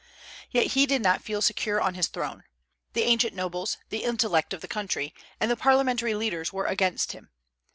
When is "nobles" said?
3.35-3.77